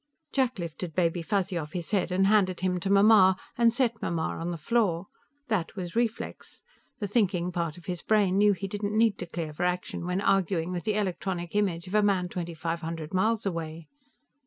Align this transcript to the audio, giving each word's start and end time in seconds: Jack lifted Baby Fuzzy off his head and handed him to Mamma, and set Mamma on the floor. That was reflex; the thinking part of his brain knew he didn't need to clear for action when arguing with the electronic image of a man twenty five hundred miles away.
Jack 0.33 0.57
lifted 0.57 0.95
Baby 0.95 1.21
Fuzzy 1.21 1.59
off 1.59 1.73
his 1.73 1.91
head 1.91 2.11
and 2.11 2.25
handed 2.25 2.61
him 2.61 2.79
to 2.79 2.89
Mamma, 2.89 3.37
and 3.55 3.71
set 3.71 4.01
Mamma 4.01 4.35
on 4.39 4.49
the 4.49 4.57
floor. 4.57 5.05
That 5.47 5.75
was 5.75 5.95
reflex; 5.95 6.63
the 6.97 7.05
thinking 7.07 7.51
part 7.51 7.77
of 7.77 7.85
his 7.85 8.01
brain 8.01 8.35
knew 8.35 8.53
he 8.53 8.67
didn't 8.67 8.97
need 8.97 9.19
to 9.19 9.27
clear 9.27 9.53
for 9.53 9.61
action 9.61 10.07
when 10.07 10.19
arguing 10.19 10.71
with 10.71 10.85
the 10.85 10.95
electronic 10.95 11.53
image 11.53 11.85
of 11.85 11.93
a 11.93 12.01
man 12.01 12.29
twenty 12.29 12.55
five 12.55 12.81
hundred 12.81 13.13
miles 13.13 13.45
away. 13.45 13.89